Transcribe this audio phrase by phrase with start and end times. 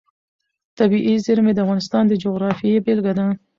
[0.77, 3.25] طبیعي زیرمې د افغانستان د جغرافیې بېلګه ده.